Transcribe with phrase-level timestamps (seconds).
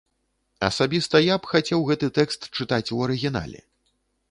[0.67, 3.65] Асабіста я б хацеў гэты тэкст чытаць у арыгінале.